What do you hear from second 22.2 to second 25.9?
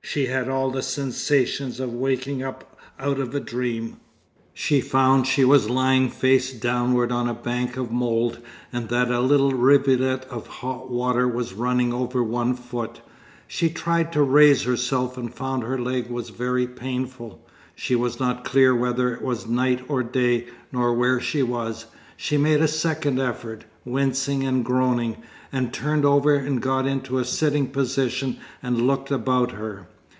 made a second effort, wincing and groaning, and